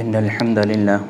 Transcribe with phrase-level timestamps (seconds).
[0.00, 1.00] إن الحمد لله.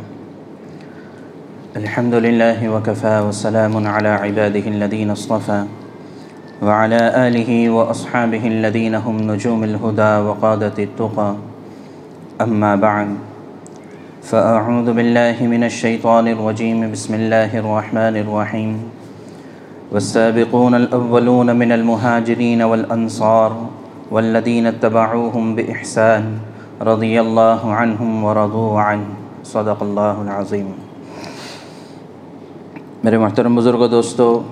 [1.76, 5.64] الحمد لله وكفى وسلام على عباده الذين اصطفى
[6.62, 11.34] وعلى آله وأصحابه الذين هم نجوم الهدى وقادة التقى.
[12.40, 13.08] أما بعد،
[14.26, 16.90] فأعوذ بالله من الشيطان الرجيم.
[16.90, 18.72] بسم الله الرحمن الرحيم.
[19.92, 23.52] والسابقون الأولون من المهاجرين والأنصار
[24.10, 26.49] والذين اتبعوهم بإحسان.
[26.86, 29.06] رضي الله عنهم ورضوا عنه
[29.44, 30.70] صدق الله العظيم
[33.04, 34.42] میرے محترم بزرگ و دوستو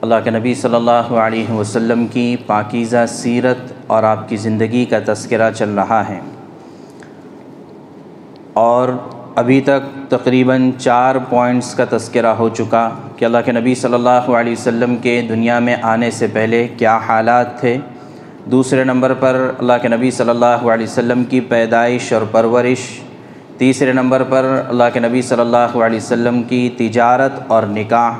[0.00, 4.98] اللہ کے نبی صلی اللہ علیہ وسلم کی پاکیزہ سیرت اور آپ کی زندگی کا
[5.06, 6.20] تذکرہ چل رہا ہے۔
[8.52, 8.88] اور
[9.34, 14.30] ابھی تک تقریباً چار پوائنٹس کا تذکرہ ہو چکا کہ اللہ کے نبی صلی اللہ
[14.40, 17.78] علیہ وسلم کے دنیا میں آنے سے پہلے کیا حالات تھے۔
[18.44, 22.78] دوسرے نمبر پر اللہ کے نبی صلی اللہ علیہ وسلم کی پیدائش اور پرورش،
[23.58, 28.12] تیسرے نمبر پر اللہ کے نبی صلی اللہ علیہ وسلم کی تجارت اور نکاح،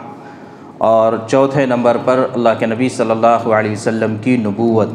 [0.79, 4.89] اور چوتھے نمبر پر اللہ کے نبی صلی اللہ علیہ وسلم کی نبوت۔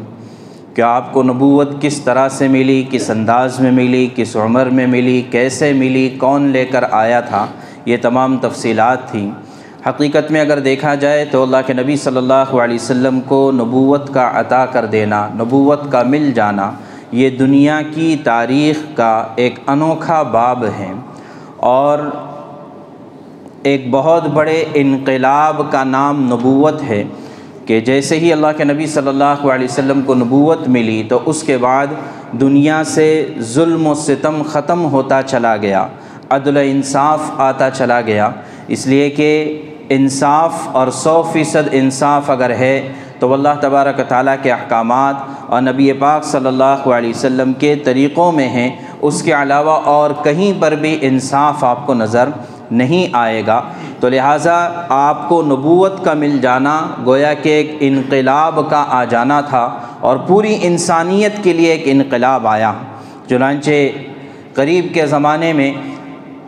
[0.74, 4.86] کہ آپ کو نبوت کس طرح سے ملی، کس انداز میں ملی، کس عمر میں
[4.86, 7.46] ملی، کیسے ملی، کون لے کر آیا تھا،
[7.84, 9.30] یہ تمام تفصیلات تھیں۔
[9.88, 14.14] حقیقت میں اگر دیکھا جائے تو اللہ کے نبی صلی اللہ علیہ وسلم کو نبوت
[14.14, 16.70] کا عطا کر دینا، نبوت کا مل جانا،
[17.12, 20.92] یہ دنیا کی تاریخ کا ایک انوکھا باب ہے۔
[21.56, 21.98] اور
[23.62, 27.04] ایک بہت بڑے انقلاب کا نام نبوت ہے
[27.66, 31.42] کہ جیسے ہی اللہ کے نبی صلی اللہ علیہ وسلم کو نبوت ملی تو اس
[31.42, 31.86] کے بعد
[32.40, 35.86] دنیا سے ظلم و ستم ختم ہوتا چلا گیا،
[36.30, 38.30] عدل انصاف آتا چلا گیا۔
[38.68, 44.52] اس لیے کہ انصاف اور سو فیصد انصاف اگر ہے تو اللہ تبارک تعالیٰ کے
[44.52, 45.14] احکامات
[45.46, 48.70] اور نبی پاک صلی اللہ علیہ وسلم کے طریقوں میں ہیں،
[49.02, 52.28] اس کے علاوہ اور کہیں پر بھی انصاف آپ کو نظر
[52.70, 53.62] نہیں آئے گا۔
[54.00, 59.40] تو لہٰذا آپ کو نبوت کا مل جانا، گویا کہ ایک انقلاب کا آ جانا
[59.40, 62.72] تھا اور پوری انسانیت کے لیے ایک انقلاب آیا۔
[63.28, 63.70] چنانچہ
[64.54, 65.72] قریب کے زمانے میں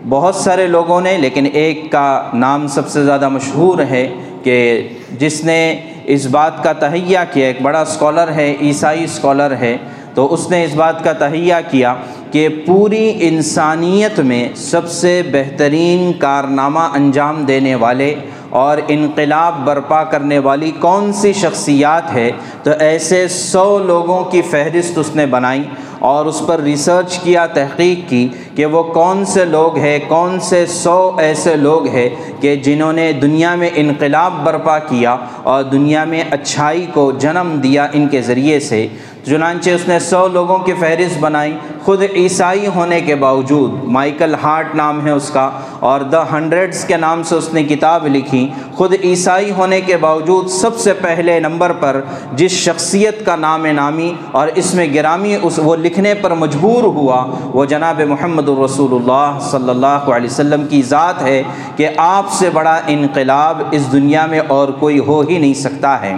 [0.07, 4.09] بہت سارے لوگوں نے، لیکن ایک کا نام سب سے زیادہ مشہور ہے
[4.43, 4.89] کہ
[5.19, 5.61] جس نے
[6.05, 9.77] اس بات کا تہیہ کیا، ایک بڑا اسکالر ہے، عیسائی اسکالر ہے،
[10.15, 11.95] تو اس نے اس بات کا تہیہ کیا
[12.31, 18.15] کہ پوری انسانیت میں سب سے بہترین کارنامہ انجام دینے والے
[18.51, 22.31] اور انقلاب برپا کرنے والی کون سی شخصیات ہے؟
[22.63, 25.63] تو ایسے سو لوگوں کی فہرست اس نے بنائی
[25.99, 30.67] اور اس پر ریسرچ کیا، تحقیق کی کہ وہ کون سے لوگ ہیں، کون سے
[30.67, 32.09] سو ایسے لوگ ہیں
[32.41, 37.87] کہ جنہوں نے دنیا میں انقلاب برپا کیا اور دنیا میں اچھائی کو جنم دیا
[37.93, 38.87] ان کے ذریعے سے۔
[39.29, 44.75] چنانچہ اس نے سو لوگوں کی فہرست بنائی، خود عیسائی ہونے کے باوجود۔ مائیکل ہارٹ
[44.75, 45.51] نام ہے اس کا
[45.81, 50.49] اور دا ہنڈریڈس کے نام سے اس نے کتاب لکھی۔ خود عیسائی ہونے کے باوجود
[50.49, 52.01] سب سے پہلے نمبر پر
[52.33, 57.27] جس شخصیت کا نام نامی اور اس میں گرامی اس وہ لکھنے پر مجبور ہوا،
[57.45, 61.43] وہ جناب محمد الرسول اللہ صلی اللہ علیہ وسلم کی ذات ہے
[61.77, 66.15] کہ آپ سے بڑا انقلاب اس دنیا میں اور کوئی ہو ہی نہیں سکتا ہے۔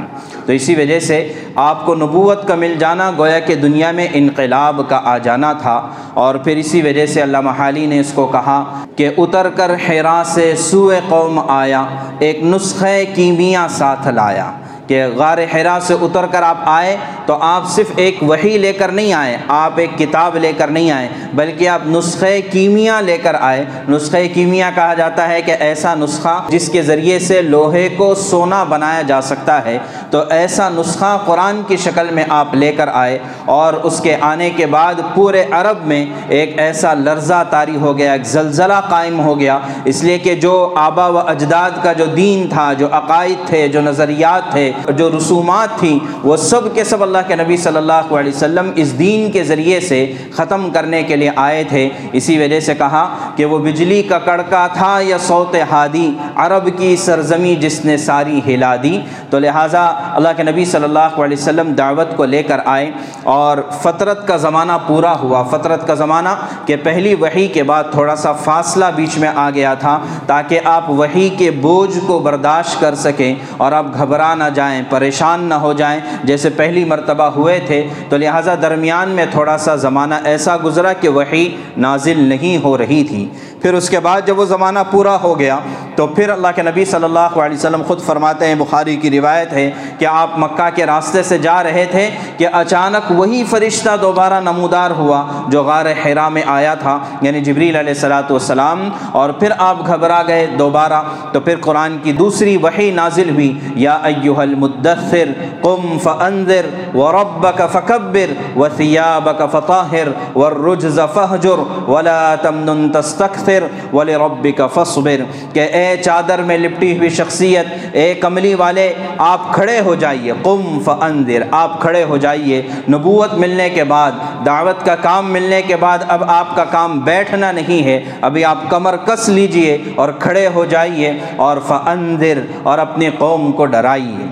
[0.51, 4.81] تو اسی وجہ سے آپ کو نبوت کا مل جانا گویا کہ دنیا میں انقلاب
[4.89, 8.65] کا آ جانا تھا اور پھر اسی وجہ سے علامہ حالی نے اس کو کہا
[8.97, 11.85] کہ اتر کر حیرا سے سوئے قوم آیا،
[12.19, 14.51] ایک نسخہ کیمیا ساتھ لایا۔
[14.91, 16.97] کہ غار حرا سے اتر کر آپ آئے
[17.27, 20.91] تو آپ صرف ایک وہی لے کر نہیں آئے آپ ایک کتاب لے کر نہیں
[20.91, 25.95] آئے بلکہ آپ نسخہ کیمیا لے کر آئے نسخہ کیمیا کہا جاتا ہے کہ ایسا
[25.95, 29.77] نسخہ جس کے ذریعے سے لوہے کو سونا بنایا جا سکتا ہے،
[30.11, 33.19] تو ایسا نسخہ قرآن کی شکل میں آپ لے کر آئے
[33.57, 38.13] اور اس کے آنے کے بعد پورے عرب میں ایک ایسا لرزہ طاری ہو گیا،
[38.13, 42.49] ایک زلزلہ قائم ہو گیا۔ اس لیے کہ جو آبا و اجداد کا جو دین
[42.49, 47.19] تھا، جو عقائد تھے، جو نظریات تھے جو رسومات تھیں، وہ سب کے سب اللہ
[47.29, 51.31] کے نبی صلی اللہ علیہ وسلم اس دین کے ذریعے سے ختم کرنے کے لیے
[51.37, 56.11] آئے تھے۔ اسی وجہ سے کہا کہ وہ بجلی کا کڑکا تھا یا سوت ہادی،
[56.37, 59.01] عرب کی سرزمی جس نے ساری ہلا دی۔
[59.31, 59.85] تو لہٰذا
[60.15, 62.91] اللہ کے نبی صلی اللہ علیہ وسلم دعوت کو لے کر آئے
[63.23, 66.35] اور فطرت کا زمانہ پورا ہوا۔ فطرت کا زمانہ
[66.67, 70.91] کہ پہلی وہی کے بعد تھوڑا سا فاصلہ بیچ میں آ گیا تھا تاکہ آپ
[70.91, 75.55] وہی کے بوجھ کو برداشت کر سکیں اور آپ گھبرا نہ جائیں۔ جائیں، پریشان نہ
[75.55, 80.57] ہو جائیں۔ جیسے پہلی مرتبہ ہوئے تھے، تو لہٰذا درمیان میں تھوڑا سا زمانہ ایسا
[80.65, 83.29] گزرا کہ وہی نازل نہیں ہو رہی تھی۔
[83.63, 85.59] پھر اس کے بعد جب وہ زمانہ پورا ہو گیا،
[85.97, 89.53] تو پھر اللہ کے نبی صلی اللہ علیہ وسلم خود فرماتے ہیں، بخاری کی روایت
[89.53, 94.41] ہے کہ آپ مکہ کے راستے سے جا رہے تھے کہ اچانک وہی فرشتہ دوبارہ
[94.41, 99.53] نمودار ہوا جو غار حرا میں آیا تھا یعنی جبریل علیہ السلاۃ والسلام۔ اور پھر
[99.59, 101.03] آپ گھبرا گئے دوبارہ،
[101.33, 105.29] تو پھر قرآن کی دوسری وہی نازل ہوئی، یا ایوہ المدثر،
[105.61, 115.21] قم فانذر وربک فکبر وثیابک فطاہر والرجز فہجر ولا تمنن تستکثر ولربک فصبر
[115.53, 120.79] کہ اے چادر میں لپٹی ہوئی شخصیت، اے کملی والے، آپ کھڑے ہو جائیے۔ قم
[120.85, 124.13] فانذر آپ کھڑے ہو جائیے۔ نبوت ملنے کے بعد،
[124.47, 128.59] دعوت کا کام ملنے کے بعد، اب آپ کا کام بیٹھنا نہیں ہے۔ ابھی آپ
[128.69, 134.30] کمر کس لیجیے اور کھڑے ہو جائیے اور فانذر اور اپنی قوم کو ڈرائیے۔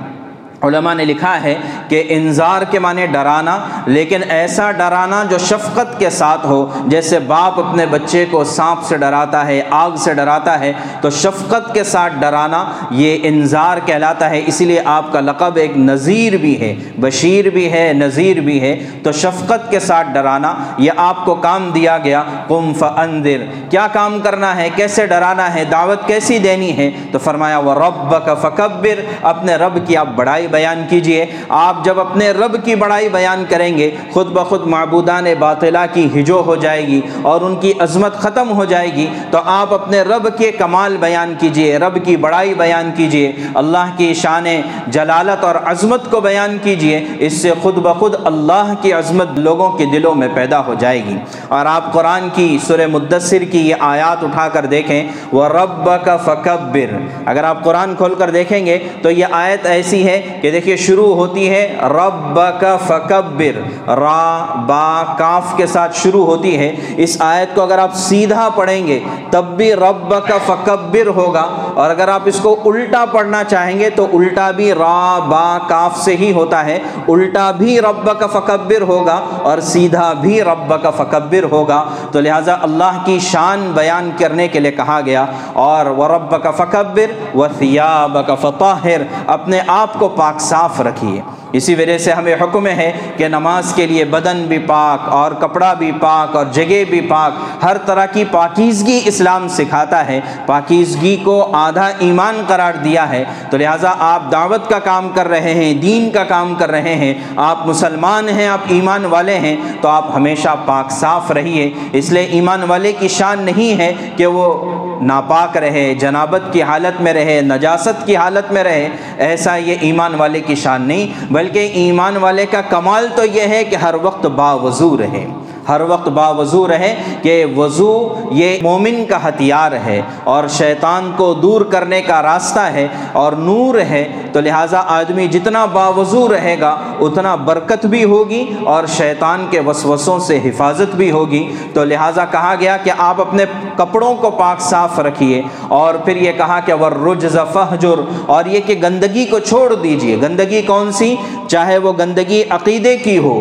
[0.62, 1.54] علماء نے لکھا ہے
[1.88, 7.60] کہ انظار کے معنی ڈرانا، لیکن ایسا ڈرانا جو شفقت کے ساتھ ہو، جیسے باپ
[7.60, 12.12] اپنے بچے کو سانپ سے ڈراتا ہے، آگ سے ڈراتا ہے، تو شفقت کے ساتھ
[12.20, 17.50] ڈرانا یہ انظار کہلاتا ہے۔ اسی لیے آپ کا لقب ایک نذیر بھی ہے، بشیر
[17.50, 21.98] بھی ہے، نذیر بھی ہے۔ تو شفقت کے ساتھ ڈرانا، یہ آپ کو کام دیا
[21.98, 27.18] گیا۔ قم فاندر، کیا کام کرنا ہے؟ کیسے ڈرانا ہے؟ دعوت کیسی دینی ہے؟ تو
[27.18, 32.30] فرمایا وہ رب کا فکبر اپنے رب کی آپ بڑائی بیان کیجیے۔ آپ جب اپنے
[32.30, 37.00] رب کی بڑائی بیان کریں گے، خود بخود معبودان باطلہ کی ہجو ہو جائے گی
[37.22, 41.34] اور ان کی عظمت ختم ہو جائے گی، تو آپ اپنے رب کے کمال بیان
[41.40, 44.44] کیجیے، رب کی بڑائی بیان کیجیے۔ اللہ کی شان
[44.86, 49.84] جلالت اور عظمت کو بیان کیجیے، اس سے خود بخود اللہ کی عظمت لوگوں کے
[49.84, 51.16] دلوں میں پیدا ہو جائے گی۔
[51.48, 56.16] اور آپ قرآن کی سر مدثر کی یہ آیات اٹھا کر دیکھیں وہ رب کا
[56.16, 56.96] فکبر
[57.26, 61.14] اگر آپ قرآن کھول کر دیکھیں گے، تو یہ آیت ایسی ہے کہ دیکھیے شروع
[61.14, 67.54] ہوتی ہے رب کا فکبر، را، با، کاف کے ساتھ شروع ہوتی ہے۔ اس آیت
[67.54, 69.00] کو اگر آپ سیدھا پڑھیں گے،
[69.30, 73.90] تب بھی رب کا فکبر ہوگا۔ اور اگر آپ اس کو الٹا پڑھنا چاہیں گے
[73.90, 76.78] تو الٹا بھی را با کاف سے ہی ہوتا ہے۔
[77.08, 81.82] الٹا بھی رب کا فکبر ہوگا اور سیدھا بھی رب کا فکبر ہوگا۔
[82.12, 85.24] تو لہٰذا اللہ کی شان بیان کرنے کے لیے کہا گیا،
[85.66, 91.20] اور وہ رب کا فکبر و سیاب کا فطاہر اپنے آپ کو پاک صاف رکھیے۔
[91.52, 95.74] اسی وجہ سے ہمیں حکم ہے کہ نماز کے لیے بدن بھی پاک اور کپڑا
[95.74, 101.50] بھی پاک اور جگہ بھی پاک ہر طرح کی پاکیزگی اسلام سکھاتا ہے۔ پاکیزگی کو
[101.52, 106.10] آدھا ایمان قرار دیا ہے۔ تو لہٰذا آپ دعوت کا کام کر رہے ہیں، دین
[106.10, 110.48] کا کام کر رہے ہیں۔ آپ مسلمان ہیں، آپ ایمان والے ہیں، تو آپ ہمیشہ
[110.66, 115.94] پاک، صاف رہیے۔ اس لیے ایمان والے کی شان نہیں ہے کہ وہ ناپاک رہے،
[115.94, 120.54] جنابت کی حالت میں رہے، نجاست کی حالت میں رہے، ایسا یہ ایمان والے کی
[120.54, 125.26] شان نہیں، بلکہ ایمان والے کا کمال تو یہ ہے کہ ہر وقت باوضو رہے۔
[125.68, 131.60] ہر وقت باوضو رہے کہ وضو یہ مومن کا ہتھیار ہے اور شیطان کو دور
[131.60, 137.34] کرنے کا راستہ ہے اور نور ہے، تو لہٰذا آدمی جتنا باوضو رہے گا، اتنا
[137.34, 142.76] برکت بھی ہوگی اور شیطان کے وسوسوں سے حفاظت بھی ہوگی۔ تو لہٰذا کہا گیا
[142.76, 143.44] کہ آپ اپنے
[143.76, 148.60] کپڑوں کو پاک صاف رکھیے۔ اور پھر یہ کہا کہ وہ رج فہجر اور یہ
[148.66, 151.16] کہ گندگی کو چھوڑ دیجیے۔ گندگی کون سی؟
[151.48, 153.40] چاہے وہ گندگی عقیدے کی ہو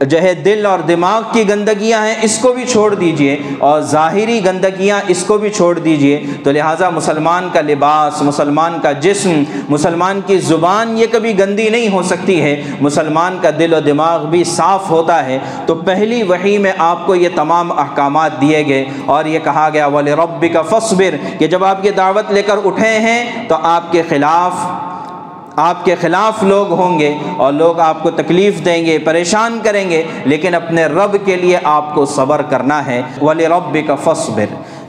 [0.00, 4.44] جو ہے دل اور دماغ کی گندگیاں ہیں، اس کو بھی چھوڑ دیجیے۔ اور ظاہری
[4.44, 10.20] گندگیاں، اس کو بھی چھوڑ دیجیے۔ تو لہٰذا مسلمان کا لباس، مسلمان کا جسم، مسلمان
[10.26, 14.44] کی زبان یہ کبھی گندی نہیں ہو سکتی ہے۔ مسلمان کا دل و دماغ بھی
[14.44, 19.24] صاف ہوتا ہے۔ تو پہلی وحی میں آپ کو یہ تمام احکامات دیے گئے۔ اور
[19.24, 22.98] یہ کہا گیا ولی رب کا فصبر کہ جب آپ یہ دعوت لے کر اٹھے
[22.98, 24.85] ہیں، تو آپ کے خلاف
[25.56, 29.90] آپ کے خلاف لوگ ہوں گے اور لوگ آپ کو تکلیف دیں گے، پریشان کریں
[29.90, 34.46] گے، لیکن اپنے رب کے لیے آپ کو صبر کرنا ہے۔ ولی رب کا فصبر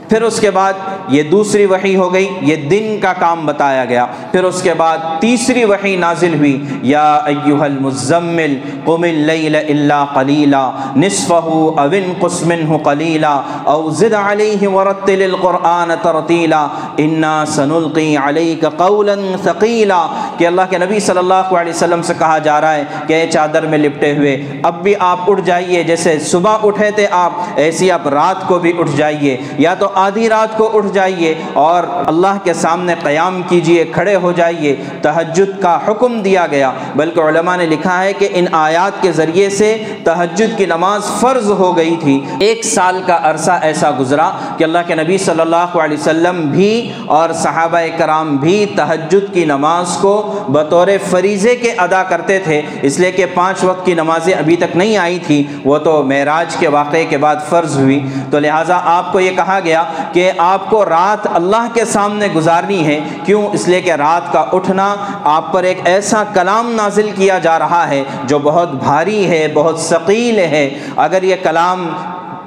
[0.08, 0.72] پھر اس کے بعد
[1.08, 4.98] یہ دوسری وحی ہو گئی، یہ دن کا کام بتایا گیا۔ پھر اس کے بعد
[5.20, 12.76] تیسری وحی نازل ہوئی۔ یا ایوہ المزمل، قم اللیل الا قلیلا، نصفہ او انقص منہ
[12.76, 20.06] قلیلا، او زد علیہ ورتل القرآن ترتیلا، انا سنلقی علیک قولا ثقیلا۔
[20.38, 23.26] کہ اللہ کے نبی صلی اللہ علیہ وسلم سے کہا جا رہا ہے کہ اے
[23.26, 27.90] چادر میں لپٹے ہوئے، اب بھی آپ اٹھ جائیے۔ جیسے صبح اٹھے تھے آپ، ایسی
[27.90, 32.38] آپ رات کو بھی اٹھ جائیے۔ یا تو آدھی رات کو اٹھ جائیے اور اللہ
[32.44, 37.66] کے سامنے قیام کیجیے کھڑے ہو جائیے، تہجد کا حکم دیا گیا۔ بلکہ علماء نے
[37.66, 42.20] لکھا ہے کہ ان آیات کے ذریعے سے تہجد کی نماز فرض ہو گئی تھی۔
[42.40, 46.92] ایک سال کا عرصہ ایسا گزرا کہ اللہ کے نبی صلی اللہ علیہ وسلم بھی
[47.06, 50.14] اور صحابہ کرام بھی تہجد کی نماز کو
[50.48, 54.76] بطور فریضے کے ادا کرتے تھے۔ اس لیے کہ پانچ وقت کی نمازیں ابھی تک
[54.76, 58.00] نہیں آئی تھی وہ تو معراج کے واقعے کے بعد فرض ہوئی۔
[58.30, 62.86] تو لہٰذا آپ کو یہ کہا گیا کہ آپ کو رات اللہ کے سامنے گزارنی
[62.86, 67.38] ہے۔ کیوں؟ اس لیے کہ رات کا اٹھنا آپ پر ایک ایسا کلام نازل کیا
[67.38, 71.88] جا رہا ہے جو بہت بھاری ہے، بہت ثقیل ہے۔ اگر یہ کلام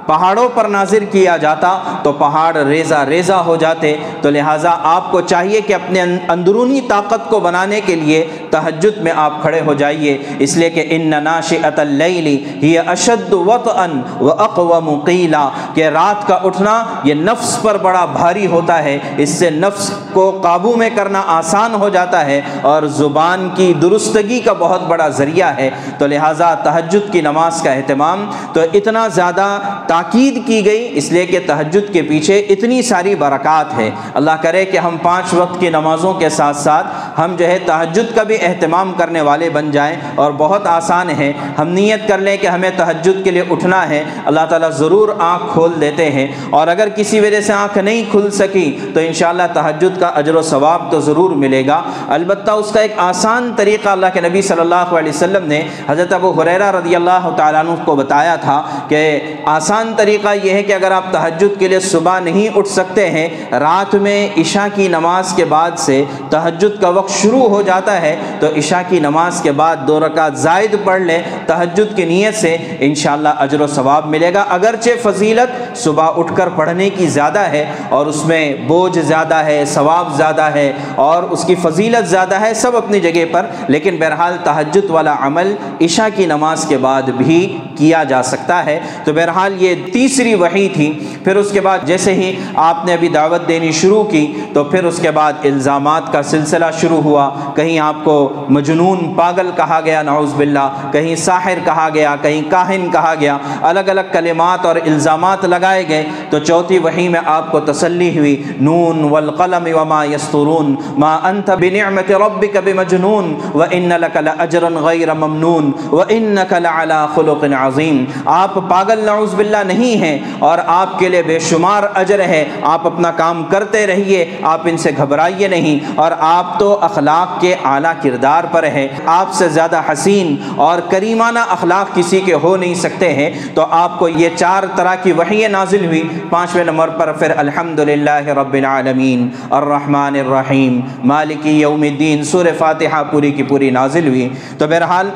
[0.06, 5.20] پہاڑوں پر نازر کیا جاتا تو پہاڑ ریزہ ریزہ ہو جاتے تو لہٰذا آپ کو
[5.20, 10.18] چاہیے کہ اپنے اندرونی طاقت کو بنانے کے لیے تہجد میں آپ کھڑے ہو جائیے۔
[10.38, 16.38] اس لیے کہ ان ناشئت اللیلی ہی اشد وطئن و اقوم قیلا۔ کہ رات کا
[16.42, 21.22] اٹھنا یہ نفس پر بڑا بھاری ہوتا ہے، اس سے نفس کو قابو میں کرنا
[21.26, 26.54] آسان ہو جاتا ہے اور زبان کی درستگی کا بہت بڑا ذریعہ ہے۔ تو لہٰذا
[26.54, 29.58] تہجد کی نماز کا اہتمام۔ تو اتنا زیادہ
[29.92, 34.64] تاکید کی گئی، اس لیے کہ تہجد کے پیچھے اتنی ساری برکات ہے۔ اللہ کرے
[34.64, 36.86] کہ ہم پانچ وقت کی نمازوں کے ساتھ ساتھ
[37.20, 41.32] ہم جو ہے تہجد کا بھی اہتمام کرنے والے بن جائیں اور بہت آسان ہے۔
[41.58, 45.44] ہم نیت کر لیں کہ ہمیں تہجد کے لیے اٹھنا ہے۔ اللہ تعالیٰ ضرور آنکھ
[45.52, 50.00] کھول دیتے ہیں۔ اور اگر کسی وجہ سے آنکھ نہیں کھل سکی تو انشاءاللہ تہجد
[50.00, 54.06] کا اجر و ثواب تو ضرور ملے گا۔ البتہ اس کا ایک آسان طریقہ اللہ
[54.14, 57.96] کے نبی صلی اللہ علیہ وسلم نے حضرت ابو حریرہ رضی اللہ تعالیٰ عنہ کو
[57.96, 62.18] بتایا تھا کہ آسان آسان طریقہ یہ ہے کہ اگر آپ تہجد کے لیے صبح
[62.20, 63.28] نہیں اٹھ سکتے ہیں،
[63.60, 68.14] رات میں عشاء کی نماز کے بعد سے تہجد کا وقت شروع ہو جاتا ہے،
[68.40, 72.56] تو عشاء کی نماز کے بعد دو رکعت زائد پڑھ لیں، تہجد کی نیت سے
[72.80, 77.64] انشاءاللہ اجر و ثواب ملے گا۔ اگرچہ فضیلت صبح اٹھ کر پڑھنے کی زیادہ ہے
[77.88, 80.70] اور اس میں بوجھ زیادہ ہے، ثواب زیادہ ہے
[81.06, 85.54] اور اس کی فضیلت زیادہ ہے سب اپنی جگہ پر، لیکن بہرحال تہجد والا عمل
[85.80, 87.40] عشاء کی نماز کے بعد بھی
[87.78, 92.14] کیا جا سکتا ہے۔ تو بہرحال یہ تیسری وحی تھی، پھر اس کے بعد جیسے
[92.14, 96.22] ہی آپ نے ابھی دعوت دینی شروع کی، تو پھر اس کے بعد الزامات کا
[96.22, 101.88] سلسلہ شروع ہوا۔ کہیں آپ کو مجنون پاگل کہا گیا، نعوذ باللہ، کہیں ساحر کہا
[101.94, 107.08] گیا، کہیں کاہن کہا گیا۔ الگ الگ کلمات اور الزامات لگائے گئے۔ تو چوتھی وحی
[107.08, 113.88] میں آپ کو تسلی ہوئی، نون والقلم وما یسترون، ما انت بنعمت ربک بمجنون وان
[113.88, 120.58] لك لاجرا غیر ممنون وانك لعلى خلق عظیم۔ آپ پاگل، نعوذ باللہ نہیں ہیں اور
[120.66, 124.90] آپ کے لیے بے شمار اجر ہے۔ آپ اپنا کام کرتے رہیے، آپ ان سے
[124.96, 130.36] گھبرائیے نہیں۔ اور آپ تو اخلاق کے اعلیٰ کردار پر ہیں۔ آپ سے زیادہ حسین
[130.56, 134.94] اور کریمانہ اخلاق کسی کے ہو نہیں سکتے ہیں۔ تو آپ کو یہ چار طرح
[134.94, 141.60] کی وحی نازل ہوئی۔ پانچویں نمبر پر پھر الحمد للہ رب العالمین۔ الرحمن الرحیم۔ مالکی
[141.60, 144.28] یوم الدین۔ سور فاتحہ پوری کی پوری نازل ہوئی۔
[144.58, 145.10] تو بہرحال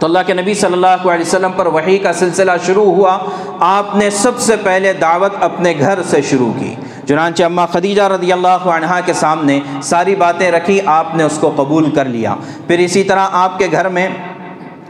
[0.00, 3.18] تو اللہ کے نبی صلی اللہ علیہ وسلم پر وحی کا سلسلہ شروع ہوا۔
[3.60, 6.74] آپ نے سب سے پہلے دعوت اپنے گھر سے شروع کی۔
[7.08, 11.52] چنانچہ اماں خدیجہ رضی اللہ عنہ کے سامنے ساری باتیں رکھی، آپ نے اس کو
[11.56, 12.34] قبول کر لیا۔
[12.66, 14.08] پھر اسی طرح آپ کے گھر میں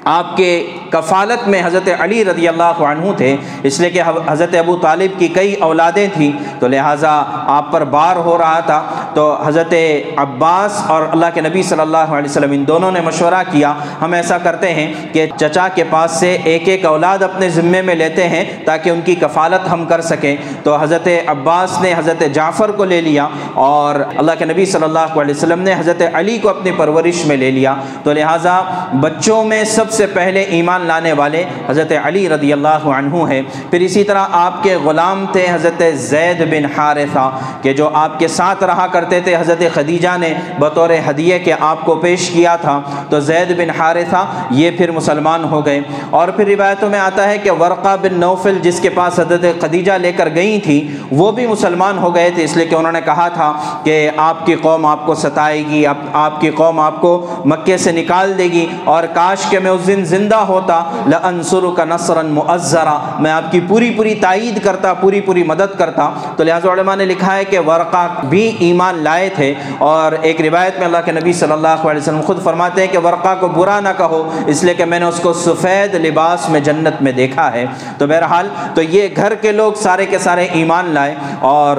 [0.06, 4.76] آپ کے کفالت میں حضرت علی رضی اللہ عنہ تھے، اس لیے کہ حضرت ابو
[4.76, 8.82] طالب کی کئی اولادیں تھیں، تو لہٰذا آپ پر بار ہو رہا تھا۔
[9.14, 9.74] تو حضرت
[10.16, 14.12] عباس اور اللہ کے نبی صلی اللہ علیہ وسلم، ان دونوں نے مشورہ کیا۔ ہم
[14.12, 18.28] ایسا کرتے ہیں کہ چچا کے پاس سے ایک ایک اولاد اپنے ذمے میں لیتے
[18.28, 22.84] ہیں تاکہ ان کی کفالت ہم کر سکیں۔ تو حضرت عباس نے حضرت جعفر کو
[22.84, 26.70] لے لیا اور اللہ کے نبی صلی اللہ علیہ وسلم نے حضرت علی کو اپنی
[26.76, 28.60] پرورش میں لے لیا۔ تو لہٰذا
[29.00, 33.80] بچوں میں سب سے پہلے ایمان لانے والے حضرت علی رضی اللہ عنہ ہیں۔ پھر
[33.80, 38.64] اسی طرح آپ کے غلام تھے حضرت زید بن حارثہ، کہ جو آپ کے ساتھ
[38.64, 43.20] رہا کرتے تھے حضرت خدیجہ نے بطور ہدیے کے آپ کو پیش کیا تھا۔ تو
[43.20, 47.50] زید بن حارثہ یہ پھر مسلمان ہو گئے۔ اور پھر روایتوں میں آتا ہے کہ
[47.50, 51.98] ورقہ بن نوفل جس کے پاس حضرت خدیجہ لے کر گئی تھی، وہ بھی مسلمان
[51.98, 53.52] ہو گئے تھے۔ اس لیے کہ انہوں نے کہا تھا
[53.84, 57.92] کہ آپ کی قوم آپ کو ستائے گی، آپ کی قوم آپ کو مکے سے
[57.92, 62.98] نکال دے گی۔ اور کاش کہ میں اس دن زندہ ہوتا لنسر کا نثراً معذرا
[63.18, 67.04] میں آپ کی پوری پوری تائید کرتا، پوری پوری مدد کرتا۔ تو لہٰذا علماء نے
[67.04, 71.32] لکھا ہے کہ ورقہ بھی ایمان لائے تھے۔ اور ایک روایت میں اللہ کے نبی
[71.32, 74.74] صلی اللہ علیہ وسلم خود فرماتے ہیں کہ ورقہ کو برا نہ کہو، اس لیے
[74.74, 77.66] کہ میں نے اس کو سفید لباس میں جنت میں دیکھا ہے۔
[77.98, 81.76] تو بہرحال تو یہ گھر کے لوگ سارے کے سارے ایمان لائے اور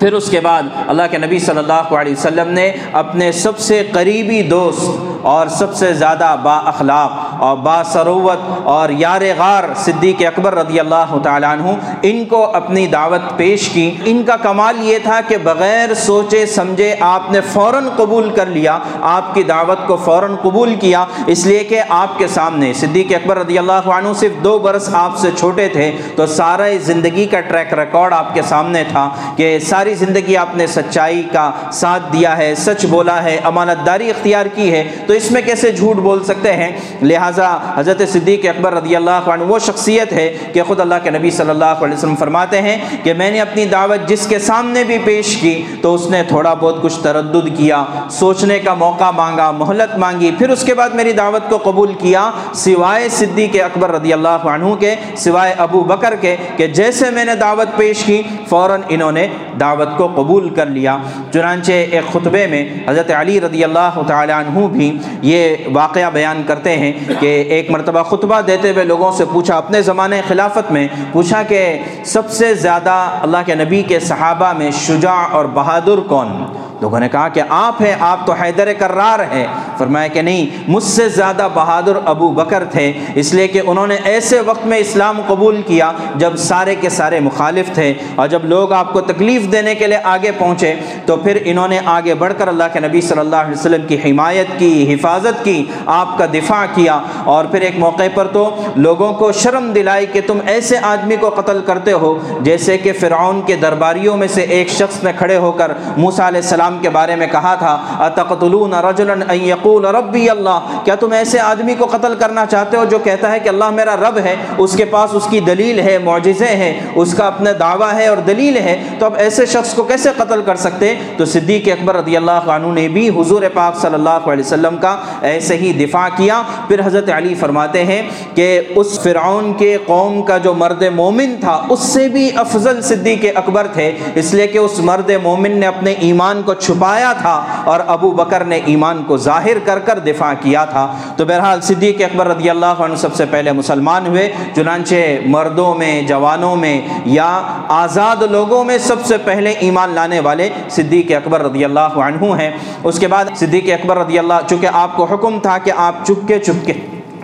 [0.00, 3.82] پھر اس کے بعد اللہ کے نبی صلی اللہ علیہ وسلم نے اپنے سب سے
[3.92, 10.22] قریبی دوست اور سب سے زیادہ با اخلاق اور با سروت اور یار غار صدیق
[10.26, 11.72] اکبر رضی اللہ تعالیٰ عنہ،
[12.02, 16.94] ان کو اپنی دعوت پیش کی۔ ان کا کمال یہ تھا کہ بغیر سوچے سمجھے
[17.00, 21.64] آپ نے فوراً قبول کر لیا، آپ کی دعوت کو فوراً قبول کیا۔ اس لیے
[21.64, 25.68] کہ آپ کے سامنے صدیق اکبر رضی اللہ عنہ صرف دو برس آپ سے چھوٹے
[25.68, 30.36] تھے، تو سارا زندگی کا ٹریک ریکارڈ آپ کے سامنے تھا کہ ساری ساری زندگی
[30.36, 34.82] آپ نے سچائی کا ساتھ دیا ہے، سچ بولا ہے، امانت داری اختیار کی ہے۔
[35.06, 36.70] تو اس میں کیسے جھوٹ بول سکتے ہیں؟
[37.02, 41.30] لہٰذا حضرت صدیق اکبر رضی اللہ عنہ، وہ شخصیت ہے کہ خود اللہ کے نبی
[41.30, 44.98] صلی اللہ علیہ وسلم فرماتے ہیں کہ میں نے اپنی دعوت جس کے سامنے بھی
[45.04, 49.98] پیش کی تو اس نے تھوڑا بہت کچھ تردد کیا، سوچنے کا موقع مانگا، مہلت
[49.98, 54.48] مانگی، پھر اس کے بعد میری دعوت کو قبول کیا۔ سوائے صدیق اکبر رضی اللہ
[54.54, 59.12] عنہ کے، سوائے ابو بکر کے کہ جیسے میں نے دعوت پیش کی، فوراً انہوں
[59.12, 59.26] نے
[59.60, 60.96] دعوت دعوت کو قبول کر لیا۔
[61.32, 66.76] چنانچہ ایک خطبے میں حضرت علی رضی اللہ تعالیٰ عنہ بھی یہ واقعہ بیان کرتے
[66.76, 71.42] ہیں کہ ایک مرتبہ خطبہ دیتے ہوئے لوگوں سے پوچھا، اپنے زمانے خلافت میں پوچھا
[71.42, 71.62] کہ
[72.04, 76.32] سب سے زیادہ اللہ کے نبی کے صحابہ میں شجاع اور بہادر کون؟
[76.80, 79.46] لوگوں نے کہا کہ آپ ہیں، آپ تو حیدر کرار ہیں۔
[79.78, 83.96] فرمایا کہ نہیں، مجھ سے زیادہ بہادر ابو بکر تھے، اس لیے کہ انہوں نے
[84.04, 88.72] ایسے وقت میں اسلام قبول کیا جب سارے کے سارے مخالف تھے۔ اور جب لوگ
[88.72, 90.74] آپ کو تکلیف دینے کے لیے آگے پہنچے،
[91.06, 94.10] تو پھر انہوں نے آگے بڑھ کر اللہ کے نبی صلی اللہ علیہ وسلم کی
[94.10, 99.12] حمایت کی، حفاظت کی، آپ کا دفاع کیا۔ اور پھر ایک موقع پر تو لوگوں
[99.12, 103.56] کو شرم دلائی کہ تم ایسے آدمی کو قتل کرتے ہو، جیسے کہ فرعون کے
[103.56, 107.16] درباریوں میں سے ایک شخص نے کھڑے ہو کر موسیٰ علیہ السلام السلام کے بارے
[107.16, 112.14] میں کہا تھا، اتقتلون رجلا ان یقول ربی اللہ؟ کیا تم ایسے آدمی کو قتل
[112.18, 115.26] کرنا چاہتے ہو جو کہتا ہے کہ اللہ میرا رب ہے، اس کے پاس اس
[115.30, 119.14] کی دلیل ہے، معجزے ہیں، اس کا اپنا دعویٰ ہے اور دلیل ہے، تو اب
[119.24, 123.08] ایسے شخص کو کیسے قتل کر سکتے؟ تو صدیق اکبر رضی اللہ عنہ نے بھی
[123.18, 124.96] حضور پاک صلی اللہ علیہ وسلم کا
[125.32, 128.00] ایسے ہی دفاع کیا۔ پھر حضرت علی فرماتے ہیں
[128.34, 133.24] کہ اس فرعون کے قوم کا جو مرد مومن تھا، اس سے بھی افضل صدیق
[133.34, 137.80] اکبر تھے، اس لیے کہ اس مرد مومن نے اپنے ایمان کو چھپایا تھا اور
[137.86, 142.28] ابو بکر نے ایمان کو ظاہر کر کر دفاع کیا تھا۔ تو بہرحال صدیق اکبر
[142.28, 144.94] رضی اللہ عنہ سب سے پہلے مسلمان ہوئے، چنانچہ
[145.26, 151.12] مردوں میں، جوانوں میں یا آزاد لوگوں میں سب سے پہلے ایمان لانے والے صدیق
[151.12, 152.50] اکبر رضی اللہ عنہ ہیں۔
[152.84, 156.28] اس کے بعد صدیق اکبر رضی اللہ، چونکہ آپ کو حکم تھا کہ آپ چپ
[156.28, 156.72] کے چپ کے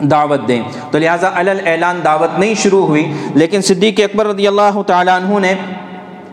[0.01, 5.17] دعوت دیں، تو لہٰذا اعلان دعوت نہیں شروع ہوئی۔ لیکن صدیق اکبر رضی اللہ تعالیٰ
[5.17, 5.55] عنہ نے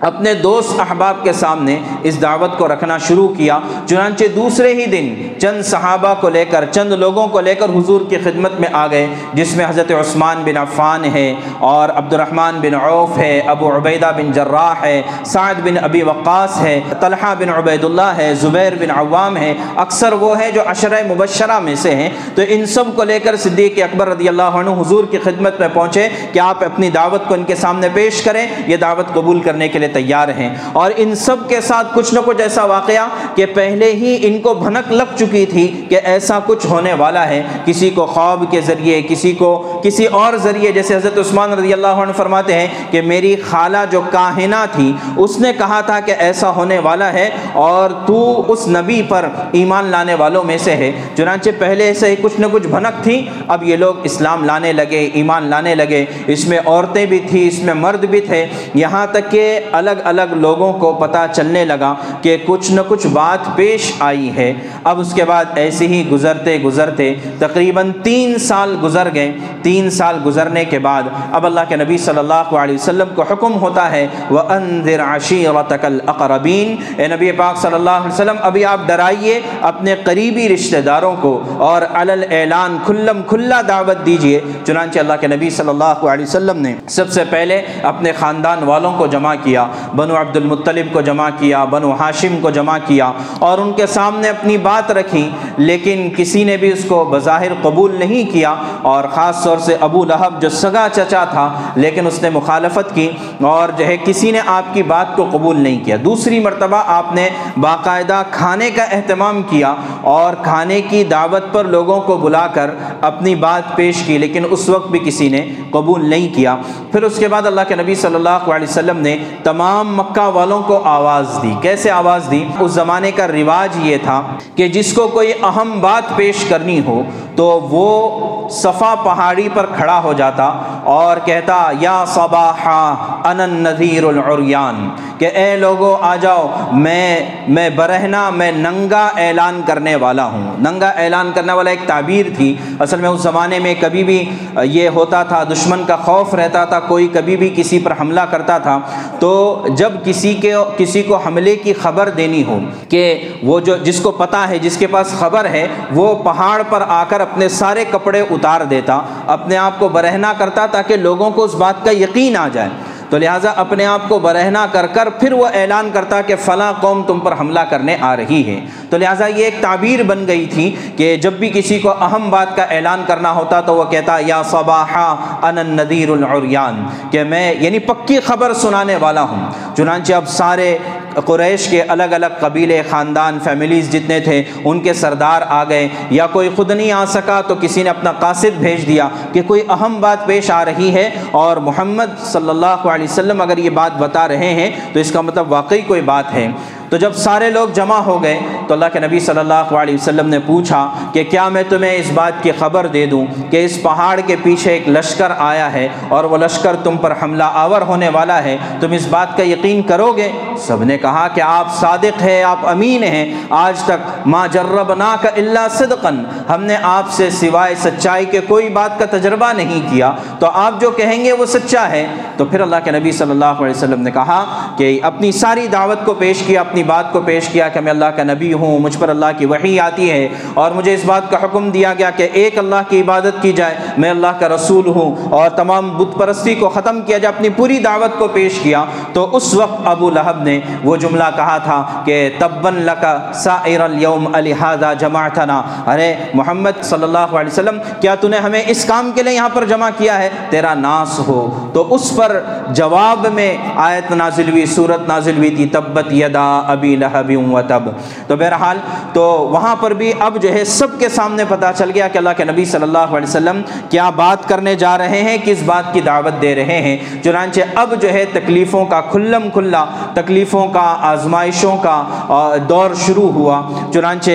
[0.02, 5.08] اپنے دوست احباب کے سامنے اس دعوت کو رکھنا شروع کیا، چنانچہ دوسرے ہی دن
[5.42, 8.86] چند صحابہ کو لے کر، چند لوگوں کو لے کر حضور کی خدمت میں آ
[8.88, 11.34] گئے، جس میں حضرت عثمان بن عفان ہے
[11.70, 16.60] اور عبد الرحمن بن عوف ہے، ابو عبیدہ بن جراح ہے، سعد بن ابی وقاص
[16.62, 21.02] ہے، طلحہ بن عبید اللہ ہے، زبیر بن عوام ہے، اکثر وہ ہے جو عشرہ
[21.08, 24.70] مبشرہ میں سے ہیں۔ تو ان سب کو لے کر صدیق اکبر رضی اللہ عنہ
[24.80, 28.46] حضور کی خدمت میں پہنچے کہ آپ اپنی دعوت کو ان کے سامنے پیش کریں،
[28.68, 32.14] یہ دعوت قبول کرنے کے لیے لیے تیار ہیں۔ اور ان سب کے ساتھ کچھ
[32.14, 36.40] نہ کچھ ایسا واقعہ کہ پہلے ہی ان کو بھنک لگ چکی تھی کہ ایسا
[36.46, 40.96] کچھ ہونے والا ہے۔ کسی کو خواب کے ذریعے، کسی کو کسی اور ذریعے، جیسے
[40.96, 45.54] حضرت عثمان رضی اللہ عنہ فرماتے ہیں کہ میری خالہ جو کاہنہ تھی، اس نے
[45.54, 50.44] کہا تھا کہ ایسا ہونے والا ہے اور تو اس نبی پر ایمان لانے والوں
[50.44, 53.94] میں سے ہے۔ چنانچہ پہلے سے ہی کچھ نہ کچھ بھنک تھی، اب یہ لوگ
[54.04, 58.22] اسلام لانے لگے، ایمان لانے لگے۔ اس میں عورتیں بھی تھی اس میں مرد بھی
[58.22, 63.08] تھے۔ یہاں تک کہ الگ الگ لوگوں کو پتہ چلنے لگا کہ کچھ نہ کچھ
[63.08, 68.76] بات پیش آئی ہے۔ اب اس کے بعد ایسے ہی گزرتے گزرتے تقریباً تین سال
[68.84, 73.08] گزر گئے۔ تین سال گزرنے کے بعد اب اللہ کے نبی صلی اللہ علیہ وسلم
[73.16, 78.36] کو حکم ہوتا ہے وہ اندر عشیرتک الاقربین اے نبی پاک صلی اللہ علیہ وسلم،
[78.42, 84.40] ابھی آپ ڈرائیے اپنے قریبی رشتہ داروں کو اور علل اعلان کھلم کھلا دعوت دیجیے۔
[84.66, 88.98] چنانچہ اللہ کے نبی صلی اللہ علیہ وسلم نے سب سے پہلے اپنے خاندان والوں
[88.98, 93.58] کو جمع کیا۔ بنو عبد المطلب کو جمع کیا، بنو ہاشم کو جمع کیا اور
[93.58, 95.28] ان کے سامنے اپنی بات رکھی،
[95.58, 100.04] لیکن کسی نے بھی اس کو بظاہر قبول نہیں کیا اور خاص طور سے ابو
[100.06, 103.10] لہب جو سگا چچا تھا، لیکن اس نے مخالفت کی
[103.42, 107.14] اور جو ہے کسی نے آپ کی بات کو قبول نہیں کیا۔ دوسری مرتبہ آپ
[107.16, 107.28] نے
[107.58, 112.70] باقاعدہ کھانے کا اہتمام کیا اور کھانے کی دعوت پر لوگوں کو بلا کر
[113.02, 116.56] اپنی بات پیش کی، لیکن اس وقت بھی کسی نے قبول نہیں کیا۔
[116.92, 119.57] پھر اس کے بعد اللہ کے نبی صلی اللہ علیہ وسلم نے تمام
[119.88, 124.22] مکہ والوں کو آواز دی۔ کیسے آواز دی؟ اس زمانے کا رواج یہ تھا
[124.56, 127.02] کہ جس کو کوئی اہم بات پیش کرنی ہو
[127.36, 130.46] تو وہ صفا پہاڑی پر کھڑا ہو جاتا
[130.84, 132.82] اور کہتا، یا صباحا
[133.24, 139.96] ان النذیر العریان کہ اے لوگو آ جاؤ، میں میں برہنا میں ننگا اعلان کرنے
[139.96, 144.04] والا ہوں۔ ننگا اعلان کرنے والا ایک تعبیر تھی۔ اصل میں اس زمانے میں کبھی
[144.04, 144.30] بھی
[144.64, 148.58] یہ ہوتا تھا، دشمن کا خوف رہتا تھا، کوئی کبھی بھی کسی پر حملہ کرتا
[148.58, 148.80] تھا۔
[149.20, 154.00] تو جب کسی کے، کسی کو حملے کی خبر دینی ہو کہ وہ جو، جس
[154.00, 157.86] کو پتہ ہے، جس کے پاس خبر ہے، وہ پہاڑ پر آ کر اپنے سارے
[157.92, 162.38] کپڑے اتار دیتا، اپنے آپ کو برہنا کرتا تاکہ لوگوں کو اس بات کا یقین
[162.38, 162.70] آ جائے۔
[163.10, 167.04] تو لہٰذا اپنے آپ کو برہنا کر کر پھر وہ اعلان کرتا کہ فلاں قوم
[167.04, 170.76] تم پر حملہ کرنے آ رہی ہے تو لہٰذا یہ ایک تعبیر بن گئی تھی
[170.98, 174.44] کہ جب بھی کسی کو اہم بات کا اعلان کرنا ہوتا تو وہ کہتا، یا
[174.44, 180.78] صباحا ان النذیر العریان، کہ میں یعنی پکی خبر سنانے والا ہوں۔ چنانچہ اب سارے
[181.26, 186.28] قریش کے الگ الگ قبیلے، خاندان، فیملیز جتنے تھے، ان کے سردار آ گئے۔ یا
[186.28, 190.02] کوئی خود نہیں آ سکا تو کسی نے اپنا قاصد بھیج دیا کہ کوئی اہم
[190.02, 194.28] بات پیش آ رہی ہے۔ اور محمد صلی اللہ علیہ وسلم اگر یہ بات بتا
[194.28, 196.48] رہے ہیں تو اس کا مطلب واقعی کوئی بات ہے۔
[196.90, 200.30] تو جب سارے لوگ جمع ہو گئے تو اللہ کے نبی صلی اللہ علیہ وسلم
[200.30, 204.20] نے پوچھا کہ کیا میں تمہیں اس بات کی خبر دے دوں کہ اس پہاڑ
[204.28, 208.44] کے پیچھے ایک لشکر آیا ہے اور وہ لشکر تم پر حملہ آور ہونے والا
[208.44, 212.44] ہے؟ تم اس بات کا یقین کرو گے؟ سب نے کہا کہ آپ صادق ہیں،
[212.44, 217.76] آپ امین ہیں۔ آج تک ما جربنا کا اللہ صدقن ہم نے آپ سے سوائے
[217.76, 221.90] سچائی کے کوئی بات کا تجربہ نہیں کیا۔ تو آپ جو کہیں گے وہ سچا
[221.90, 224.46] ہے۔ تو پھر اللہ کے نبی صلی اللہ علیہ وسلم نے کہا
[224.78, 228.06] کہ اپنی ساری دعوت کو پیش کیا، اپنی بات کو پیش کیا کہ میں اللہ
[228.06, 231.38] کا نبی ہوں، مجھ پر اللہ کی وحی آتی ہے اور مجھے اس بات کا
[231.44, 235.16] حکم دیا گیا کہ ایک اللہ کی عبادت کی جائے، میں اللہ کا رسول ہوں
[235.30, 239.30] اور تمام بت پرستی کو ختم کیا جائے، اپنی پوری دعوت کو پیش کیا۔ تو
[239.36, 244.94] اس وقت ابو لہب نے وہ جملہ کہا تھا کہ تبن لکا سائر اليوم الحاظہ
[245.00, 249.34] جماعتنا۔ ارے محمد صلی اللہ علیہ وسلم، کیا تو نے ہمیں اس کام کے لیے
[249.34, 254.50] یہاں پر جمع کیا ہے؟ تیرا ناس ہو۔ تو اس پر جواب میں آیت نازل
[254.50, 257.84] ہوئی صورت نازل ہوئی تھی، تبت یدا۔ ابی لہب و تب۔
[258.28, 258.78] تو بہرحال
[259.14, 262.30] تو وہاں پر بھی اب جو ہے سب کے سامنے پتہ چل گیا کہ اللہ
[262.38, 266.02] کے نبی صلی اللہ علیہ وسلم کیا بات کرنے جا رہے ہیں، کس بات کی
[266.02, 271.76] دعوت دے رہے ہیں۔ چنانچہ اب جو ہے تکلیفوں کا کھلم کھلا، تکلیفوں کا، آزمائشوں
[271.78, 273.62] کا دور شروع ہوا۔
[273.94, 274.32] چنانچہ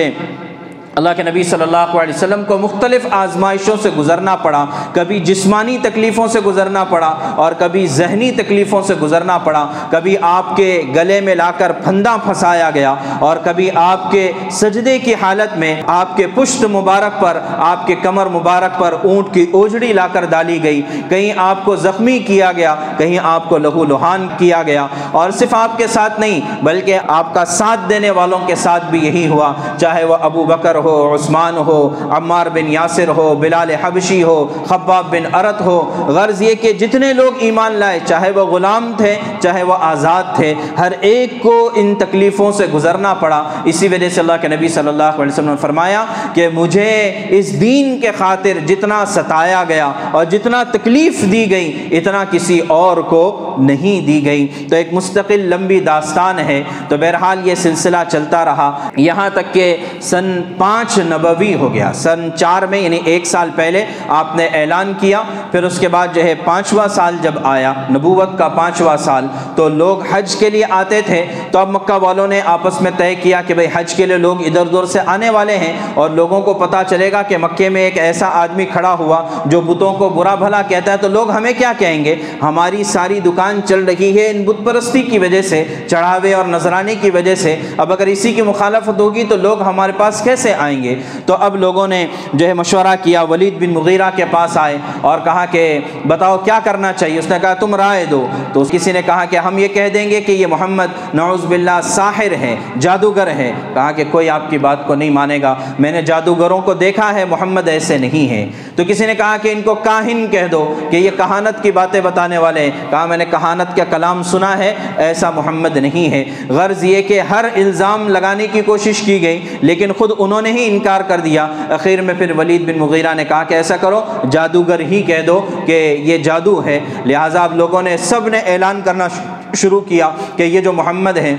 [0.95, 5.77] اللہ کے نبی صلی اللہ علیہ وسلم کو مختلف آزمائشوں سے گزرنا پڑا، کبھی جسمانی
[5.81, 11.21] تکلیفوں سے گزرنا پڑا اور کبھی ذہنی تکلیفوں سے گزرنا پڑا۔ کبھی آپ کے گلے
[11.21, 16.17] میں لا کر پھندا پھنسایا گیا اور کبھی آپ کے سجدے کی حالت میں آپ
[16.17, 20.63] کے پشت مبارک پر، آپ کے کمر مبارک پر اونٹ کی اوجڑی لا کر ڈالی
[20.63, 25.31] گئی۔ کہیں آپ کو زخمی کیا گیا، کہیں آپ کو لہو لہان کیا گیا۔ اور
[25.31, 29.27] صرف آپ کے ساتھ نہیں، بلکہ آپ کا ساتھ دینے والوں کے ساتھ بھی یہی
[29.27, 34.63] ہوا، چاہے وہ ابو بکر ہو، عثمان ہو، عمار بن یاسر ہو، بلال حبشی ہو،
[34.65, 39.15] خباب بن عرت ہو۔ غرض یہ کہ جتنے لوگ ایمان لائے، چاہے وہ غلام تھے،
[39.39, 44.21] چاہے وہ آزاد تھے، ہر ایک کو ان تکلیفوں سے گزرنا پڑا۔ اسی وجہ سے
[44.21, 48.67] اللہ کے نبی صلی اللہ علیہ وسلم نے فرمایا کہ مجھے اس دین کے خاطر
[48.67, 54.47] جتنا ستایا گیا اور جتنا تکلیف دی گئی، اتنا کسی اور کو نہیں دی گئی۔
[54.69, 59.77] تو ایک مستقل لمبی داستان ہے۔ تو بہرحال یہ سلسلہ چلتا رہا۔ یہاں تک کہ
[60.01, 64.93] سن پانچ نبوی ہو گیا۔ سن چار میں یعنی ایک سال پہلے آپ نے اعلان
[64.99, 69.27] کیا، پھر اس کے بعد جو ہے پانچواں سال جب آیا، نبوت کا پانچواں سال،
[69.55, 73.15] تو لوگ حج کے لیے آتے تھے۔ تو اب مکہ والوں نے آپس میں طے
[73.15, 76.41] کیا کہ بھائی حج کے لیے لوگ ادھر ادھر سے آنے والے ہیں اور لوگوں
[76.41, 80.09] کو پتہ چلے گا کہ مکے میں ایک ایسا آدمی کھڑا ہوا جو بتوں کو
[80.09, 84.17] برا بھلا کہتا ہے۔ تو لوگ ہمیں کیا کہیں گے؟ ہماری ساری دکان چل رہی
[84.17, 88.07] ہے ان بت پرستی کی وجہ سے، چڑھاوے اور نذرانے کی وجہ سے۔ اب اگر
[88.07, 90.95] اسی کی مخالفت ہوگی تو لوگ ہمارے پاس کیسے آئیں گے۔
[91.25, 95.19] تو اب لوگوں نے جو ہے مشورہ کیا، ولید بن مغیرہ کے پاس آئے اور
[95.19, 99.01] کہا کہ بتاؤ کیا کرنا چاہیے؟ اس نے کہا، تم رائے دو۔ تو کسی نے
[99.05, 103.27] کہا کہ ہم یہ کہہ دیں گے کہ یہ محمد نعوذ باللہ ساحر ہے، جادوگر
[103.27, 106.73] ہے۔ کہا کہ کوئی آپ کی بات کو نہیں مانے گا۔ میں نے جادوگروں کو
[106.73, 110.47] دیکھا ہے، محمد ایسے نہیں ہے۔ تو کسی نے کہا کہ ان کو کاہن کہہ
[110.51, 114.57] دو کہ یہ کہانت کی باتیں بتانے والے۔ کہا، میں نے کہانت کا کلام سنا
[114.57, 119.41] ہے، ایسا محمد نہیں ہے۔ غرض یہ کہ ہر الزام لگانے کی کوشش کی گئی،
[119.61, 123.25] لیکن خود انہوں نے ہی انکار کر دیا۔ اخیر میں پھر ولید بن مغیرہ نے
[123.25, 127.81] کہا کہ ایسا کرو، جادوگر ہی کہہ دو کہ یہ جادو ہے۔ لہٰذا اب لوگوں
[127.81, 129.07] نے سب نے اعلان کرنا
[129.55, 131.35] شروع کیا کہ یہ جو محمد ہیں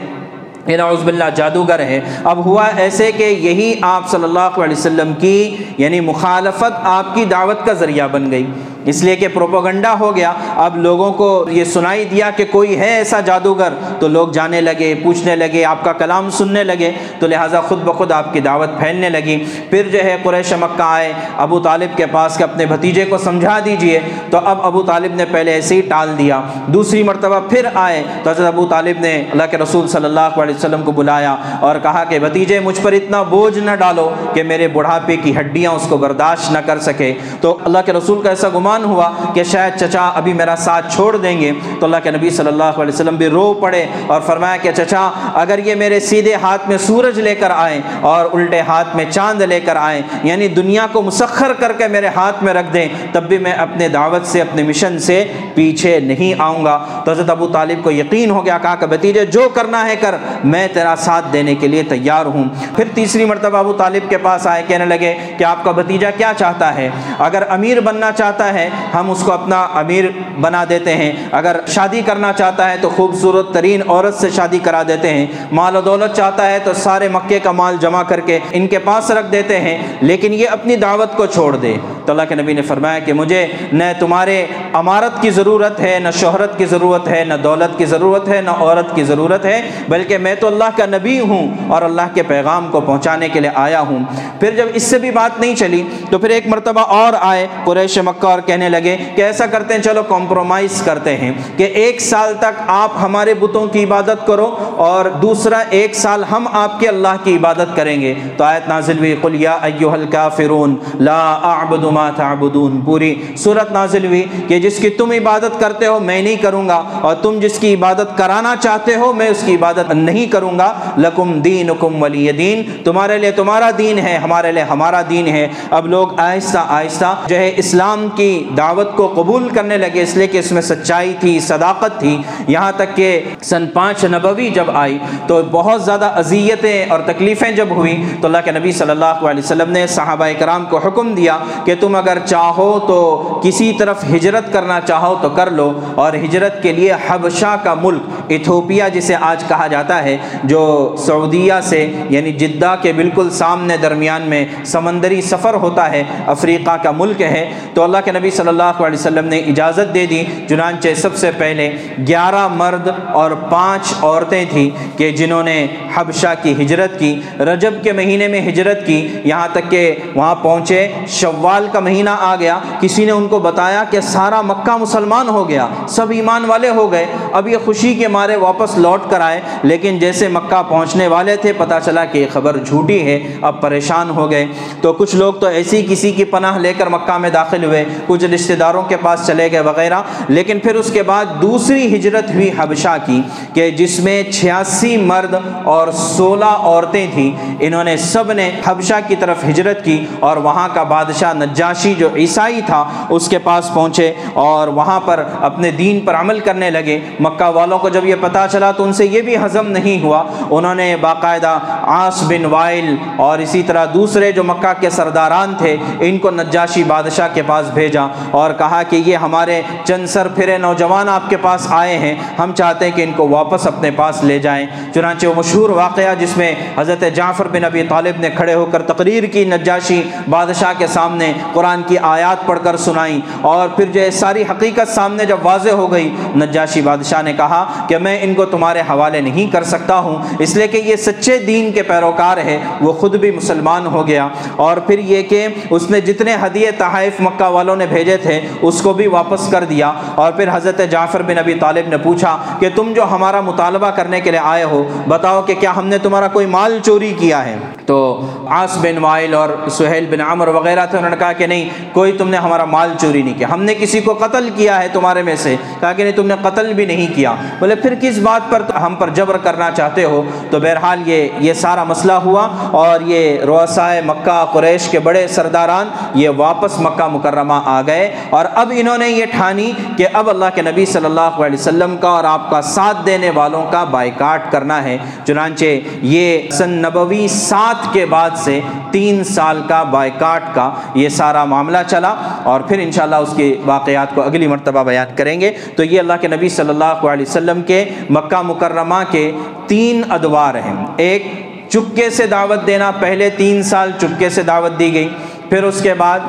[0.68, 5.56] نعوذ باللہ جادوگر ہے اب ہوا ایسے کہ یہی آپ صلی اللہ علیہ وسلم کی
[5.78, 8.46] یعنی مخالفت آپ کی دعوت کا ذریعہ بن گئی۔
[8.84, 12.88] اس لیے کہ پروپوگنڈا ہو گیا۔ اب لوگوں کو یہ سنائی دیا کہ کوئی ہے
[12.88, 17.60] ایسا جادوگر تو لوگ جانے لگے، پوچھنے لگے، آپ کا کلام سننے لگے۔ تو لہٰذا
[17.60, 21.96] خود بخود آپ کی دعوت پھیلنے لگی۔ پھر جو ہے قریش مکہ آئے۔ ابو طالب
[21.96, 24.00] کے پاس کہ اپنے بھتیجے کو سمجھا دیجیے۔
[24.30, 28.30] تو اب ابو طالب نے پہلے ایسے ہی ٹال دیا۔ دوسری مرتبہ پھر آئے۔ تو
[28.30, 32.04] حضرت ابو طالب نے اللہ کے رسول صلی اللہ علیہ وسلم کو بلایا اور کہا
[32.04, 35.96] کہ بھتیجے مجھ پر اتنا بوجھ نہ ڈالو کہ میرے بڑھاپے کی ہڈیاں اس کو
[35.96, 39.76] برداشت نہ کر سکے۔ تو اللہ کے رسول کا ایسا گمان گمان ہوا کہ شاید
[39.80, 43.16] چچا ابھی میرا ساتھ چھوڑ دیں گے۔ تو اللہ کے نبی صلی اللہ علیہ وسلم
[43.16, 47.34] بھی رو پڑے اور فرمایا کہ چچا، اگر یہ میرے سیدھے ہاتھ میں سورج لے
[47.34, 51.72] کر آئیں اور الٹے ہاتھ میں چاند لے کر آئیں یعنی دنیا کو مسخر کر
[51.72, 55.24] کے میرے ہاتھ میں رکھ دیں، تب بھی میں اپنے دعوت سے، اپنے مشن سے
[55.54, 59.26] پیچھے نہیں آؤں گا۔ تو حضرت ابو طالب کو یقین ہو گیا، کہا کہ بتیجے،
[59.26, 60.14] جو کرنا ہے کر۔
[60.44, 62.44] میں تیرا ساتھ دینے کے لیے تیار ہوں۔
[62.76, 66.32] پھر تیسری مرتبہ ابو طالب کے پاس آئے، کہنے لگے کہ آپ کا بتیجہ کیا
[66.36, 70.04] چاہتا ہے؟ اگر امیر بننا چاہتا ہے، ہم اس کو اپنا امیر
[70.40, 74.82] بنا دیتے ہیں۔ اگر شادی کرنا چاہتا ہے، تو خوبصورت ترین عورت سے شادی کرا
[74.88, 78.38] دیتے ہیں۔ مال و دولت چاہتا ہے، تو سارے مکے کا مال جمع کر کے
[78.50, 82.22] ان کے پاس رکھ دیتے ہیں۔ لیکن یہ اپنی دعوت کو چھوڑ دے۔ تو اللہ
[82.28, 86.64] کے نبی نے فرمایا کہ مجھے نہ تمہارے امارت کی ضرورت ہے، نہ شہرت کی
[86.64, 90.46] ضرورت ہے، نہ دولت کی ضرورت ہے، نہ عورت کی ضرورت ہے، بلکہ میں تو
[90.46, 93.98] اللہ کا نبی ہوں اور اللہ کے پیغام کو پہنچانے کے لیے آیا ہوں۔
[94.40, 97.98] پھر جب اس سے بھی بات نہیں چلی تو پھر ایک مرتبہ اور آئے، قریش
[97.98, 102.34] مکہ اور کہنے لگے کہ ایسا کرتے ہیں، چلو کمپرومائز کرتے ہیں کہ ایک سال
[102.38, 107.16] تک آپ ہمارے بتوں کی عبادت کرو اور دوسرا ایک سال ہم آپ کے اللہ
[107.24, 112.10] کی عبادت کریں گے۔ تو آیت نازل ہوئی، قل یا ایوہ الکافرون لا اعبد ما
[112.10, 116.68] تعبدون۔ پوری صورت نازل ہوئی کہ جس کی تم عبادت کرتے ہو، میں نہیں کروں
[116.68, 120.58] گا اور تم جس کی عبادت کرانا چاہتے ہو، میں اس کی عبادت نہیں کروں
[120.58, 125.48] گا۔ لکم دینکم ولی دین۔ تمہارے لیے تمہارا دین ہے، ہمارے لیے ہمارا دین ہے۔
[125.70, 130.26] اب لوگ آہستہ آہستہ جو ہے اسلام کی دعوت کو قبول کرنے لگے، اس لیے
[130.26, 134.98] کہ اس میں سچائی تھی، صداقت تھی۔ یہاں تک کہ سن پانچ نبوی جب آئی
[135.26, 139.42] تو بہت زیادہ اذیتیں اور تکلیفیں جب ہوئی تو اللہ کے نبی صلی اللہ علیہ
[139.44, 144.52] وسلم نے صحابہ کرام کو حکم دیا کہ تم اگر چاہو تو کسی طرف ہجرت
[144.52, 149.44] کرنا چاہو تو کر لو اور ہجرت کے لیے حبشہ کا ملک ایتھوپیا جسے آج
[149.48, 155.54] کہا جاتا ہے، جو سعودیہ سے یعنی جدہ کے بالکل سامنے درمیان میں سمندری سفر
[155.54, 159.38] ہوتا ہے، افریقہ کا ملک ہے۔ تو اللہ کے نبی صلی اللہ علیہ وسلم نے
[159.38, 161.70] اجازت دے دی۔ چنانچہ سب سے پہلے
[162.08, 167.92] گیارہ مرد اور پانچ عورتیں تھیں کہ جنہوں نے حبشہ کی ہجرت کی، رجب کے
[167.92, 173.04] مہینے میں ہجرت کی۔ یہاں تک کہ وہاں پہنچے، شوال کا مہینہ آ گیا۔ کسی
[173.04, 177.06] نے ان کو بتایا کہ سارا مکہ مسلمان ہو گیا، سب ایمان والے ہو گئے۔
[177.32, 181.52] اب یہ خوشی کے مارے واپس لوٹ کر آئے، لیکن جیسے مکہ پہنچنے والے تھے،
[181.52, 184.46] پتہ چلا کہ یہ خبر جھوٹی ہے، اب پریشان ہو گئے۔
[184.80, 188.24] تو کچھ لوگ تو ایسی کسی کی پناہ لے کر مکہ میں داخل ہوئے، کچھ
[188.24, 192.50] رشتہ داروں کے پاس چلے گئے وغیرہ۔ لیکن پھر اس کے بعد دوسری ہجرت ہوئی
[192.58, 193.20] حبشہ کی،
[193.54, 199.16] کہ جس میں چھیاسی مرد اور سولہ عورتیں تھیں۔ انہوں نے سب نے حبشہ کی
[199.16, 204.12] طرف ہجرت کی اور وہاں کا بادشاہ نجاشی جو عیسائی تھا، اس کے پاس پہنچے
[204.32, 208.14] اور وہاں پر اپنے دین پر عمل کرنے لگے۔ مکہ والوں کو جب جب یہ
[208.20, 212.44] پتہ چلا تو ان سے یہ بھی ہضم نہیں ہوا۔ انہوں نے باقاعدہ آس بن
[212.44, 217.42] وائل اور اسی طرح دوسرے جو مکہ کے سرداران تھے، ان کو نجاشی بادشاہ کے
[217.46, 221.98] پاس بھیجا اور کہا کہ یہ ہمارے چند سر پھرے نوجوان آپ کے پاس آئے
[221.98, 225.70] ہیں، ہم چاہتے ہیں کہ ان کو واپس اپنے پاس لے جائیں۔ چنانچہ وہ مشہور
[225.70, 230.02] واقعہ جس میں حضرت جعفر بن ابی طالب نے کھڑے ہو کر تقریر کی، نجاشی
[230.30, 235.24] بادشاہ کے سامنے قرآن کی آیات پڑھ کر سنائیں اور پھر جو ساری حقیقت سامنے
[235.24, 239.20] جب واضح ہو گئی، نجاشی بادشاہ نے کہا کہ کہ میں ان کو تمہارے حوالے
[239.20, 243.16] نہیں کر سکتا ہوں۔ اس لیے کہ یہ سچے دین کے پیروکار ہے، وہ خود
[243.16, 247.76] بھی مسلمان ہو گیا۔ اور پھر یہ کہ اس نے جتنے ہدیے تحائف مکہ والوں
[247.76, 251.54] نے بھیجے تھے، اس کو بھی واپس کر دیا۔ اور پھر حضرت جعفر بن ابی
[251.54, 255.54] طالب نے پوچھا کہ تم جو ہمارا مطالبہ کرنے کے لیے آئے ہو، بتاؤ کہ
[255.54, 260.06] کیا ہم نے تمہارا کوئی مال چوری کیا ہے؟ تو آس بن وائل اور سہیل
[260.10, 263.22] بن عمر وغیرہ تھے، انہوں نے کہا کہ نہیں، کوئی تم نے ہمارا مال چوری
[263.22, 266.12] نہیں کیا۔ ہم نے کسی کو قتل کیا ہے تمہارے میں سے؟ کہا کہ نہیں،
[266.12, 269.70] تم نے قتل بھی نہیں کیا۔ بولے، پھر کس بات پر ہم پر جبر کرنا
[269.70, 274.98] چاہتے ہو؟ تو بہرحال یہ یہ سارا مسئلہ ہوا اور یہ روسائے مکہ، قریش کے
[274.98, 280.06] بڑے سرداران یہ واپس مکہ مکرمہ آ گئے۔ اور اب انہوں نے یہ ٹھانی کہ
[280.12, 283.66] اب اللہ کے نبی صلی اللہ علیہ وسلم کا اور آپ کا ساتھ دینے والوں
[283.70, 285.64] کا بائیکاٹ کرنا ہے۔ چنانچہ
[286.02, 288.60] یہ سن نبوی سات کے بعد سے
[288.90, 294.14] تین سال کا بائیکاٹ کا یہ سارا معاملہ چلا اور پھر انشاءاللہ اس کے واقعات
[294.14, 297.62] کو اگلی مرتبہ بیان کریں گے۔ تو یہ اللہ کے نبی صلی اللہ علیہ وسلم
[297.62, 299.32] کے مکہ مکرمہ کے
[299.66, 301.26] تین ادوار ہیں۔ ایک،
[301.68, 305.08] چپکے سے دعوت دینا۔ پہلے تین سال چپکے سے دعوت دی گئی۔
[305.48, 306.20] پھر اس کے بعد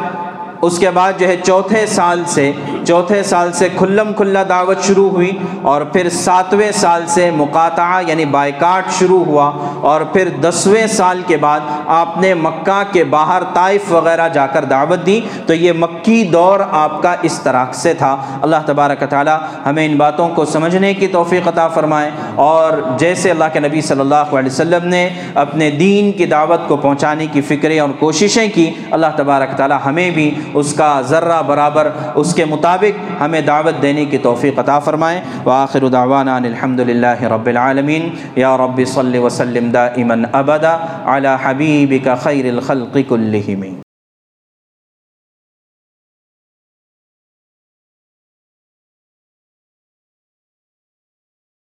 [0.66, 2.52] اس کے بعد جو ہے چوتھے سال سے،
[2.88, 8.26] چوتھے سال سے کھلم کھلا دعوت شروع ہوئی اور پھر ساتویں سال سے مقاطعہ یعنی
[8.26, 9.52] بائیکاٹ شروع ہوا
[9.82, 14.66] اور پھر دسویں سال کے بعد آپ نے مکہ کے باہر طائف وغیرہ جا کر
[14.66, 19.38] دعوت دی۔ تو یہ مکی دور آپ کا اس طرح سے تھا۔ اللہ تبارک تعالیٰ
[19.66, 24.00] ہمیں ان باتوں کو سمجھنے کی توفیق عطا فرمائے اور جیسے اللہ کے نبی صلی
[24.00, 28.72] اللہ علیہ وسلم نے اپنے دین کی دعوت کو پہنچانے کی فکریں اور کوششیں کی،
[28.92, 34.06] اللہ تبارک تعالیٰ ہمیں بھی اس کا ذرہ برابر اس کے مطابق ہمیں دعوت دینے
[34.06, 39.72] کی توفیق عطا فرمائیں وآخر دعوانا ان الحمد للہ رب العالمین۔ یا رب صلی وسلم
[39.72, 43.85] دائما ابدا علی حبیبک خیر الخلق کلہم۔